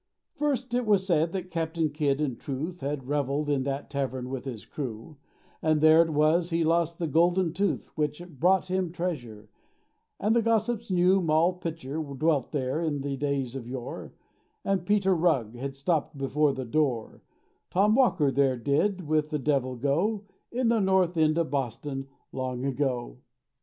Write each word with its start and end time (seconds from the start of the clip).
First 0.33 0.73
it 0.73 0.87
was 0.87 1.05
said 1.05 1.31
that 1.33 1.51
Captain 1.51 1.91
Kidd 1.91 2.19
in 2.21 2.35
truth 2.35 2.79
Had 2.79 3.07
revelled 3.07 3.47
in 3.49 3.61
that 3.65 3.87
tavern 3.87 4.31
with 4.31 4.45
his 4.45 4.65
crew, 4.65 5.17
And 5.61 5.79
there 5.79 6.01
it 6.01 6.09
was 6.09 6.49
he 6.49 6.63
lost 6.63 6.97
the 6.97 7.05
Golden 7.05 7.53
Tooth 7.53 7.95
Which 7.95 8.27
brought 8.27 8.65
him 8.71 8.91
treasure, 8.91 9.47
and 10.19 10.35
the 10.35 10.41
gossips 10.41 10.89
knew 10.89 11.21
Moll 11.21 11.53
Pitcher 11.53 11.97
dwelt 11.97 12.51
there 12.51 12.81
in 12.81 13.01
the 13.01 13.15
days 13.15 13.55
of 13.55 13.67
yore, 13.67 14.11
And 14.65 14.87
Peter 14.87 15.15
Rugg 15.15 15.53
had 15.55 15.75
stopped 15.75 16.17
before 16.17 16.51
the 16.51 16.65
door: 16.65 17.21
Tom 17.69 17.93
Walker 17.93 18.31
there 18.31 18.57
did 18.57 19.05
with 19.07 19.29
the 19.29 19.37
Devil 19.37 19.75
go 19.75 20.23
In 20.51 20.69
the 20.69 20.79
North 20.81 21.15
End 21.15 21.37
of 21.37 21.51
Boston, 21.51 22.07
long 22.31 22.65
ago. 22.65 23.19